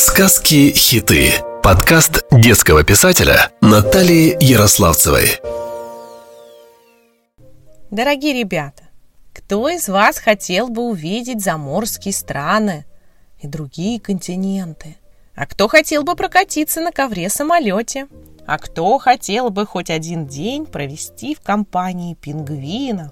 [0.00, 1.32] Сказки-хиты.
[1.60, 5.40] Подкаст детского писателя Натальи Ярославцевой.
[7.90, 8.84] Дорогие ребята,
[9.34, 12.86] кто из вас хотел бы увидеть заморские страны
[13.42, 14.98] и другие континенты?
[15.34, 18.06] А кто хотел бы прокатиться на ковре-самолете?
[18.46, 23.10] А кто хотел бы хоть один день провести в компании пингвинов?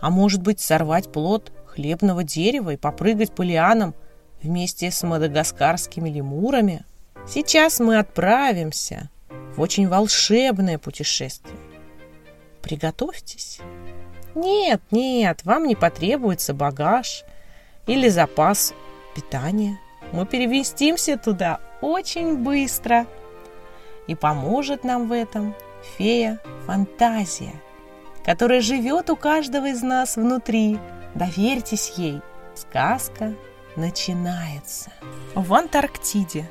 [0.00, 3.94] А может быть сорвать плод хлебного дерева и попрыгать по лианам–
[4.42, 6.84] вместе с мадагаскарскими лемурами,
[7.26, 9.10] сейчас мы отправимся
[9.56, 11.56] в очень волшебное путешествие.
[12.62, 13.60] Приготовьтесь.
[14.34, 17.24] Нет, нет, вам не потребуется багаж
[17.86, 18.74] или запас
[19.14, 19.78] питания.
[20.12, 23.06] Мы переместимся туда очень быстро.
[24.06, 25.54] И поможет нам в этом
[25.96, 27.54] фея фантазия,
[28.24, 30.78] которая живет у каждого из нас внутри.
[31.14, 32.22] Доверьтесь ей.
[32.54, 33.34] Сказка
[33.78, 34.92] начинается.
[35.34, 36.50] В Антарктиде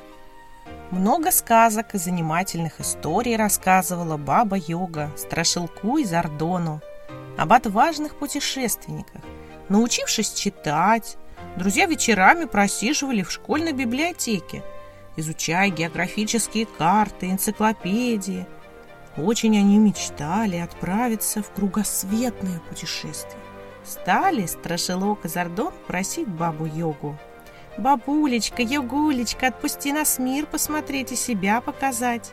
[0.90, 6.80] много сказок и занимательных историй рассказывала баба Йога, страшилку из Ордону,
[7.36, 9.20] об отважных путешественниках.
[9.68, 11.18] Научившись читать,
[11.56, 14.64] друзья вечерами просиживали в школьной библиотеке,
[15.16, 18.46] изучая географические карты, энциклопедии.
[19.18, 23.42] Очень они мечтали отправиться в кругосветное путешествие.
[23.88, 27.16] Стали Страшилок и Зардон просить бабу-йогу.
[27.78, 32.32] «Бабулечка, йогулечка, отпусти нас мир посмотреть и себя показать».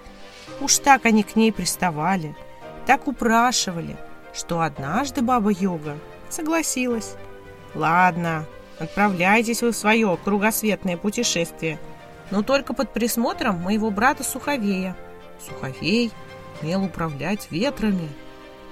[0.59, 2.35] Уж так они к ней приставали,
[2.85, 3.95] так упрашивали,
[4.33, 5.97] что однажды баба-йога
[6.29, 7.15] согласилась.
[7.73, 8.45] «Ладно,
[8.77, 11.79] отправляйтесь вы в свое кругосветное путешествие,
[12.31, 14.95] но только под присмотром моего брата Суховея».
[15.47, 16.11] Суховей
[16.61, 18.09] умел управлять ветрами–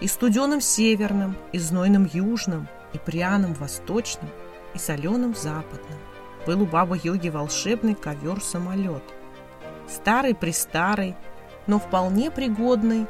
[0.04, 4.30] и студеным северным, и знойным южным, и пряным восточным,
[4.74, 5.98] и соленым западным.
[6.46, 9.02] Был у бабы Йоги волшебный ковер-самолет.
[9.88, 11.16] Старый-престарый,
[11.68, 13.08] но вполне пригодный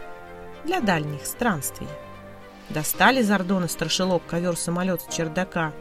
[0.66, 1.88] для дальних странствий.
[2.70, 5.74] Достали из Ордона страшилок ковер-самолет с чердака,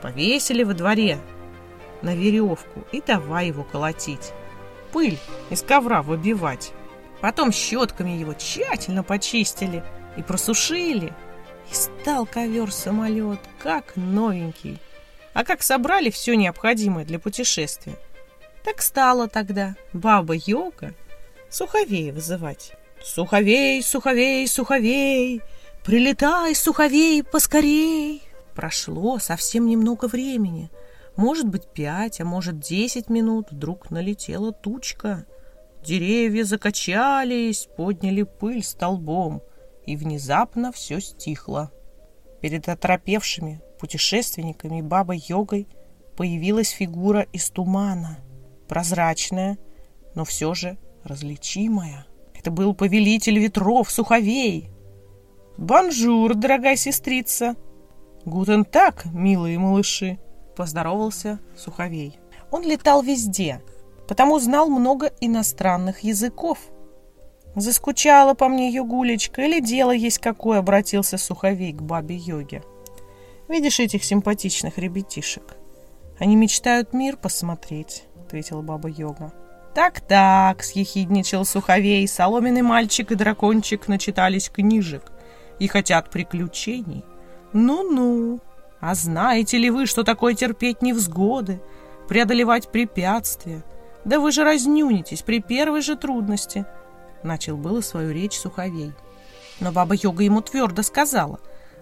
[0.00, 1.18] повесили во дворе
[2.00, 4.32] на веревку и давай его колотить.
[4.92, 5.18] Пыль
[5.50, 6.70] из ковра выбивать.
[7.20, 9.82] Потом щетками его тщательно почистили–
[10.16, 11.12] и просушили.
[11.70, 14.78] И стал ковер-самолет, как новенький.
[15.32, 17.96] А как собрали все необходимое для путешествия,
[18.64, 20.94] так стало тогда баба-йога
[21.48, 22.72] Суховей вызывать.
[23.02, 25.40] «Суховей, Суховей, Суховей!
[25.84, 28.22] Прилетай, Суховей, поскорей!»
[28.54, 30.70] Прошло совсем немного времени.
[31.16, 33.48] Может быть, пять, а может, десять минут.
[33.50, 35.24] Вдруг налетела тучка.
[35.82, 39.42] Деревья закачались, подняли пыль столбом
[39.90, 41.72] и внезапно все стихло.
[42.40, 45.66] Перед оторопевшими путешественниками Бабой-ягой
[46.16, 48.18] появилась фигура из тумана,
[48.68, 49.58] прозрачная,
[50.14, 52.06] но все же различимая.
[52.34, 54.70] Это был повелитель ветров, Суховей.
[55.58, 57.56] «Бонжур, дорогая сестрица!»
[58.24, 60.20] «Гутен так, милые малыши!»–
[60.56, 62.20] поздоровался Суховей.
[62.52, 63.60] Он летал везде,
[64.06, 66.58] потому знал много иностранных языков–
[67.56, 72.62] Заскучала по мне Югулечка, или дело есть какое, обратился Суховей к бабе Йоге.
[73.48, 75.56] Видишь этих симпатичных ребятишек?
[76.20, 79.32] Они мечтают мир посмотреть, ответила баба Йога.
[79.74, 85.10] Так-так, съехидничал Суховей, соломенный мальчик и дракончик начитались книжек
[85.58, 87.04] и хотят приключений.
[87.52, 88.38] Ну-ну,
[88.78, 91.60] а знаете ли вы, что такое терпеть невзгоды,
[92.08, 93.64] преодолевать препятствия?
[94.04, 96.64] Да вы же разнюнитесь при первой же трудности–
[97.22, 98.92] Начал было свою речь Суховей.
[99.60, 101.38] Но баба Йога ему твердо сказала,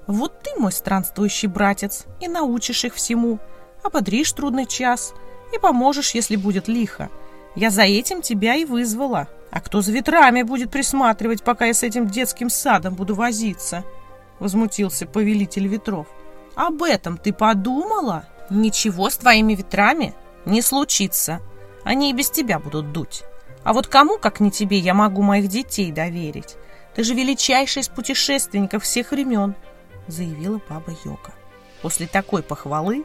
[0.06, 3.38] «Вот ты, мой странствующий братец, и научишь их всему,
[3.82, 5.14] ободришь трудный час
[5.54, 7.10] и поможешь, если будет лихо.
[7.54, 9.28] Я за этим тебя и вызвала.
[9.50, 13.84] А кто за ветрами будет присматривать, пока я с этим детским садом буду возиться?»
[14.40, 16.06] Возмутился повелитель ветров.
[16.54, 18.26] «Об этом ты подумала?
[18.50, 21.40] Ничего с твоими ветрами не случится.
[21.84, 23.24] Они и без тебя будут дуть.
[23.68, 26.56] А вот кому, как не тебе, я могу моих детей доверить?
[26.94, 29.54] Ты же величайший из путешественников всех времен,
[30.06, 31.34] заявила баба Йога.
[31.82, 33.04] После такой похвалы,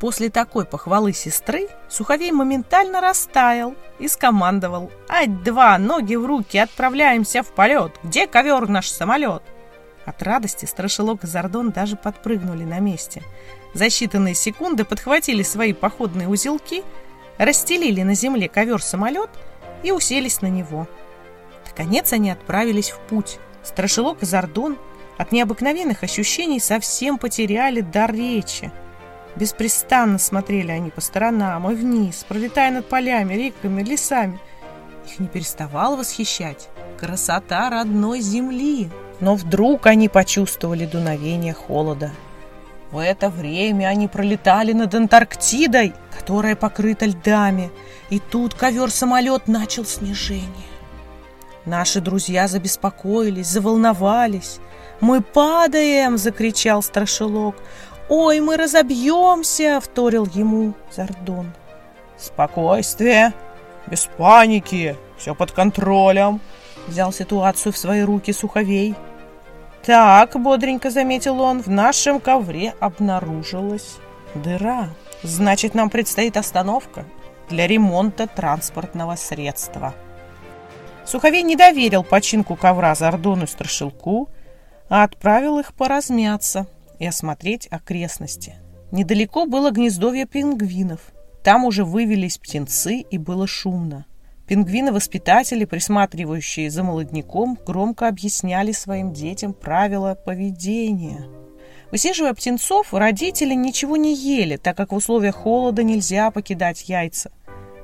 [0.00, 7.48] после такой похвалы сестры, Суховей моментально растаял и скомандовал «Ать-два, ноги в руки, отправляемся в
[7.48, 7.92] полет!
[8.02, 9.42] Где ковер наш самолет?»
[10.06, 13.22] От радости Страшилок и Зардон даже подпрыгнули на месте.
[13.74, 16.82] За считанные секунды подхватили свои походные узелки,
[17.36, 19.28] расстелили на земле ковер-самолет–
[19.84, 20.88] и уселись на него.
[21.66, 23.38] Наконец они отправились в путь.
[23.62, 24.76] Страшилок и Зардон
[25.16, 28.72] от необыкновенных ощущений совсем потеряли дар речи.
[29.36, 34.40] Беспрестанно смотрели они по сторонам и вниз, пролетая над полями, реками, лесами.
[35.06, 38.88] Их не переставало восхищать красота родной земли.
[39.20, 42.10] Но вдруг они почувствовали дуновение холода.
[42.90, 47.70] В это время они пролетали над Антарктидой, которая покрыта льдами,
[48.10, 50.68] и тут ковер-самолет начал снижение.
[51.64, 54.60] Наши друзья забеспокоились, заволновались.
[55.00, 57.56] «Мы падаем!»— закричал Страшилок.
[58.08, 61.52] «Ой, мы разобьемся!»— вторил ему Зардон.
[62.18, 63.32] «Спокойствие!
[63.86, 64.96] Без паники!
[65.16, 66.40] Все под контролем!»
[66.86, 68.94] Взял ситуацию в свои руки Суховей.
[69.84, 73.96] «Так»,— бодренько заметил он,— «в нашем ковре обнаружилась
[74.34, 74.88] дыра.
[75.22, 77.04] Значит, нам предстоит остановка
[77.50, 79.94] для ремонта транспортного средства».
[81.04, 84.30] Суховей не доверил починку ковра Зардону и Страшилку,
[84.88, 86.66] а отправил их поразмяться
[86.98, 88.54] и осмотреть окрестности.
[88.90, 91.00] Недалеко было гнездовье пингвинов.
[91.42, 94.06] Там уже вывелись птенцы и было шумно.
[94.46, 101.26] Пингвины-воспитатели, присматривающие за молодняком, громко объясняли своим детям правила поведения.
[101.90, 107.30] Высиживая птенцов, родители ничего не ели, так как в условиях холода нельзя покидать яйца,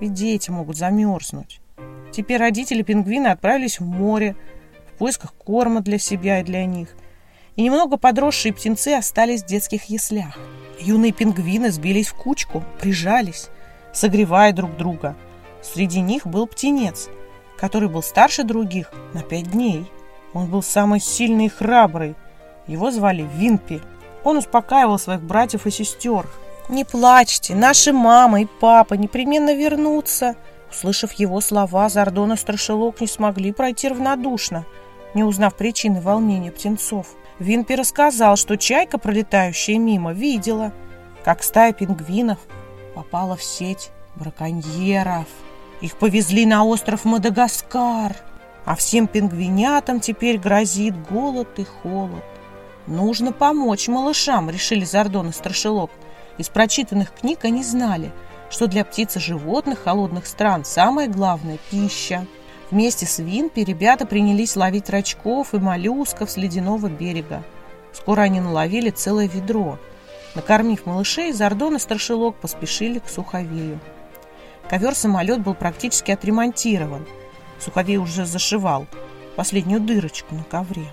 [0.00, 1.60] ведь дети могут замерзнуть.
[2.12, 4.36] Теперь родители пингвина отправились в море
[4.94, 6.94] в поисках корма для себя и для них.
[7.56, 10.38] И немного подросшие птенцы остались в детских яслях.
[10.78, 13.48] Юные пингвины сбились в кучку, прижались,
[13.92, 15.16] согревая друг друга.
[15.62, 17.08] Среди них был птенец,
[17.58, 19.90] который был старше других на пять дней.
[20.32, 22.14] Он был самый сильный и храбрый.
[22.66, 23.82] Его звали Винпи.
[24.24, 26.26] Он успокаивал своих братьев и сестер.
[26.68, 30.36] «Не плачьте, наши мама и папа непременно вернутся»,
[30.70, 34.64] Услышав его слова, Зардон и Страшилок не смогли пройти равнодушно,
[35.14, 37.08] не узнав причины волнения птенцов.
[37.38, 40.72] Винпи рассказал, что чайка, пролетающая мимо, видела,
[41.24, 42.38] как стая пингвинов
[42.94, 45.26] попала в сеть браконьеров.
[45.80, 48.16] Их повезли на остров Мадагаскар,
[48.64, 52.24] а всем пингвинятам теперь грозит голод и холод.
[52.86, 55.90] Нужно помочь малышам, решили Зардон и Страшилок.
[56.38, 58.12] Из прочитанных книг они знали–
[58.50, 62.26] что для птиц и животных холодных стран самое главное– пища.
[62.70, 67.42] Вместе с Винпи ребята принялись ловить рачков и моллюсков с ледяного берега.
[67.92, 69.78] Скоро они наловили целое ведро.
[70.34, 73.80] Накормив малышей, Зардон и Старшилок поспешили к Суховею.
[74.70, 77.06] Ковер-самолет был практически отремонтирован.
[77.58, 78.86] Суховей уже зашивал
[79.36, 80.86] последнюю дырочку на ковре.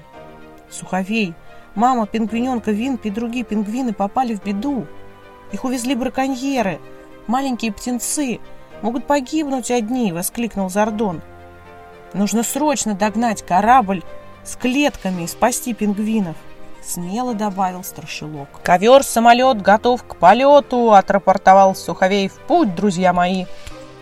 [0.70, 1.34] Суховей,
[1.76, 4.86] мама, пингвиненка Винпи и другие пингвины попали в беду.
[5.54, 6.80] Их увезли браконьеры–
[7.28, 8.40] Маленькие птенцы
[8.82, 11.22] могут погибнуть одни, воскликнул Зардон.
[12.14, 14.02] Нужно срочно догнать корабль
[14.46, 16.38] с клетками и спасти пингвинов.
[16.82, 18.48] Смело добавил Страшилок.
[18.64, 22.30] Ковер-самолет готов к полету, отрапортовал Суховей.
[22.30, 23.46] В путь, друзья мои!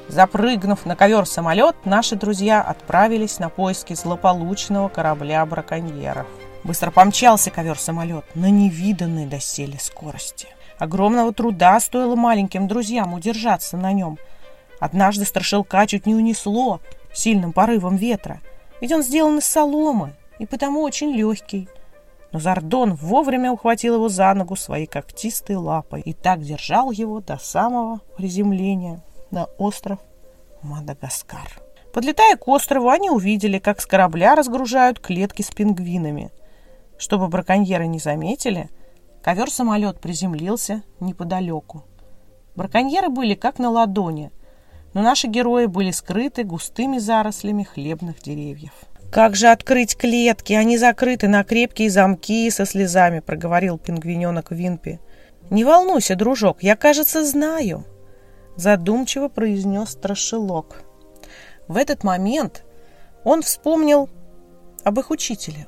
[0.07, 6.27] Запрыгнув на ковер-самолет, наши друзья отправились на поиски злополучного корабля браконьеров.
[6.63, 10.47] Быстро помчался ковер-самолет на невиданной доселе скорости.
[10.77, 14.19] Огромного труда стоило маленьким друзьям удержаться на нем.
[14.79, 16.81] Однажды страшилка чуть не унесло
[17.11, 18.41] сильным порывом ветра,
[18.81, 21.67] ведь он сделан из соломы и потому очень легкий.
[22.31, 27.37] Но Зардон вовремя ухватил его за ногу своей когтистой лапой и так держал его до
[27.37, 29.99] самого приземления на остров
[30.61, 31.61] Мадагаскар.
[31.93, 36.31] Подлетая к острову, они увидели, как с корабля разгружают клетки с пингвинами.
[36.97, 38.69] Чтобы браконьеры не заметили–
[39.25, 41.83] Ковер-самолет приземлился неподалеку.
[42.55, 44.29] Браконьеры были как на ладони,
[44.93, 48.73] но наши герои были скрыты густыми зарослями хлебных деревьев.
[49.11, 50.53] «Как же открыть клетки?
[50.53, 54.99] Они закрыты на крепкие замки со слезами»,— проговорил пингвиненок Винпи.
[55.49, 57.83] «Не волнуйся, дружок, я, кажется, знаю»,—
[58.55, 60.83] задумчиво произнес Страшилок.
[61.67, 62.63] В этот момент
[63.23, 64.09] он вспомнил
[64.83, 65.67] об их учителе.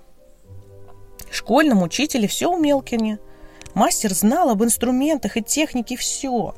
[1.31, 3.19] Школьном учителе все у Мелкине.
[3.73, 6.55] Мастер знал об инструментах и технике все.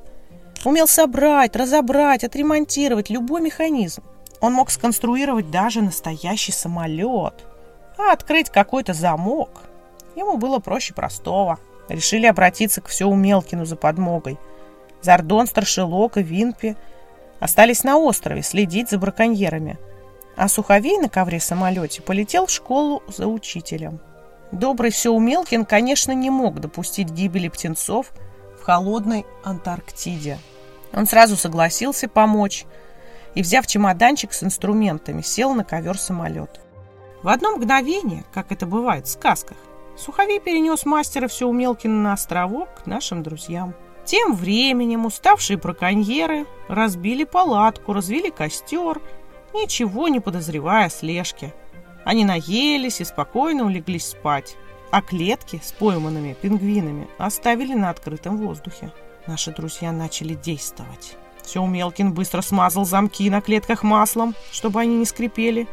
[0.66, 4.04] Умел собрать, разобрать, отремонтировать любой механизм.
[4.42, 7.46] Он мог сконструировать даже настоящий самолет.
[7.98, 9.50] А открыть какой-то замок
[10.16, 11.60] ему было проще простого.
[11.88, 14.38] Решили обратиться к все Мелкину за подмогой.
[15.02, 16.76] Зардон, Старшилок и Винпи
[17.40, 19.78] остались на острове следить за браконьерами.
[20.36, 24.00] А Суховей на ковре-самолете полетел в школу за учителем.
[24.52, 28.12] Добрый Сеумелкин, конечно, не мог допустить гибели птенцов
[28.60, 30.38] в холодной Антарктиде.
[30.94, 32.66] Он сразу согласился помочь
[33.36, 36.62] и, взяв чемоданчик с инструментами, сел на ковер-самолет.
[37.22, 39.58] В одно мгновение, как это бывает в сказках,
[39.98, 43.76] Суховей перенес мастера Всеумелкина на островок к нашим друзьям.
[44.10, 49.00] Тем временем уставшие браконьеры разбили палатку, развели костер,
[49.54, 51.54] ничего не подозревая о слежке.
[52.06, 54.56] Они наелись и спокойно улеглись спать,
[54.90, 58.92] а клетки с пойманными пингвинами оставили на открытом воздухе.
[59.28, 61.16] Наши друзья начали действовать.
[61.44, 65.68] Все Мелкин быстро смазал замки на клетках маслом, чтобы они не скрипели,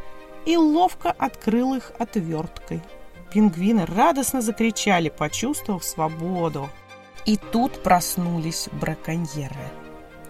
[0.45, 2.83] и ловко открыл их отверткой.
[3.33, 6.69] Пингвины радостно закричали, почувствовав свободу.
[7.27, 9.69] И тут проснулись браконьеры.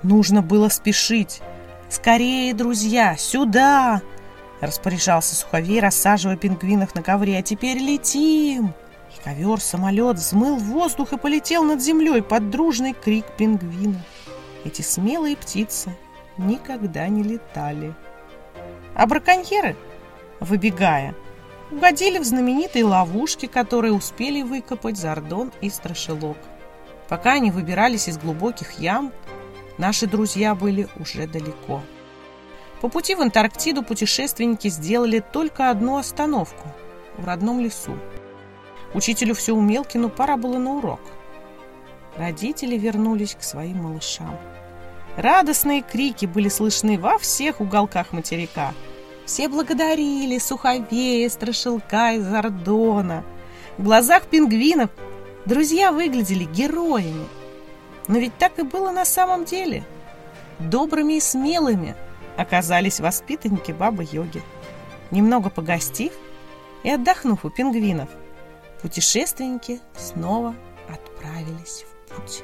[0.01, 1.41] Нужно было спешить.
[1.89, 4.01] «Скорее, друзья, сюда!»
[4.61, 7.37] Распоряжался Суховей, рассаживая пингвинов на ковре.
[7.37, 8.73] «А теперь летим!»
[9.15, 14.03] И ковер-самолет взмыл в воздух и полетел над землей под дружный крик пингвина.
[14.65, 15.95] Эти смелые птицы
[16.39, 17.93] никогда не летали.
[18.95, 19.75] А браконьеры,
[20.39, 21.13] выбегая,
[21.71, 26.37] угодили в знаменитые ловушки, которые успели выкопать Зардон и Страшилок.
[27.09, 29.13] Пока они выбирались из глубоких ям,
[29.77, 31.81] наши друзья были уже далеко.
[32.81, 36.67] По пути в Антарктиду путешественники сделали только одну остановку–
[37.17, 37.97] в родном лесу.
[38.93, 41.01] Учителю Всеумелкину пора было на урок.
[42.15, 44.37] Родители вернулись к своим малышам.
[45.17, 48.73] Радостные крики были слышны во всех уголках материка.
[49.25, 53.23] Все благодарили Суховея, Страшилка и Зардона.
[53.77, 54.89] В глазах пингвинов
[55.47, 57.25] Друзья выглядели героями.
[58.09, 59.85] Но ведь так и было на самом деле.
[60.59, 61.95] Добрыми и смелыми
[62.35, 64.41] оказались воспитанники Бабы-Йоги.
[65.09, 66.11] Немного погостив
[66.83, 68.09] и отдохнув у пингвинов,
[68.81, 70.53] путешественники снова
[70.89, 72.43] отправились в путь.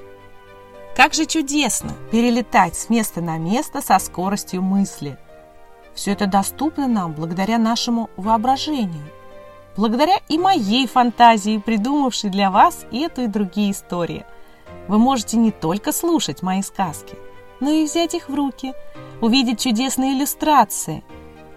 [0.96, 5.18] Как же чудесно перелетать с места на место со скоростью мысли.
[5.94, 9.04] Все это доступно нам благодаря нашему воображению–
[9.76, 14.26] благодаря и моей фантазии, придумавшей для вас эту и другие истории.
[14.88, 17.18] Вы можете не только слушать мои сказки,
[17.60, 18.74] но и взять их в руки,
[19.22, 21.04] увидеть чудесные иллюстрации.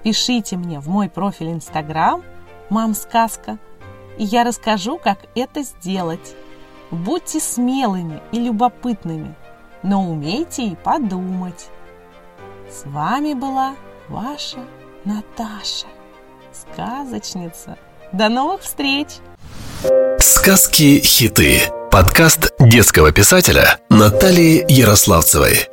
[0.03, 2.23] Пишите мне в мой профиль Инстаграм
[2.71, 3.59] «Мам сказка»,
[4.19, 6.35] и я расскажу, как это сделать.
[6.91, 9.35] Будьте смелыми и любопытными,
[9.83, 11.69] но умейте и подумать.
[12.71, 13.75] С вами была
[14.09, 14.59] ваша
[15.05, 15.87] Наташа,
[16.53, 17.77] сказочница.
[18.17, 19.09] До новых встреч!
[20.19, 21.61] Сказки-хиты.
[21.91, 25.69] Подкаст детского писателя Натальи Ярославцевой.